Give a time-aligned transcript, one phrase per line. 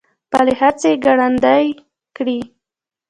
[0.27, 1.65] خپلې هڅې ګړندۍ
[2.15, 2.39] کړي.